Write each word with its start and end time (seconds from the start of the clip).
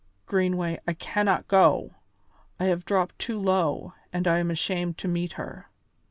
Greenway, 0.25 0.79
I 0.87 0.93
cannot 0.95 1.47
go; 1.47 1.93
I 2.59 2.63
have 2.65 2.85
dropped 2.85 3.19
too 3.19 3.37
low, 3.37 3.93
and 4.11 4.27
I 4.27 4.39
am 4.39 4.49
ashamed 4.49 4.97
to 4.97 5.07
meet 5.07 5.33
her." 5.33 5.69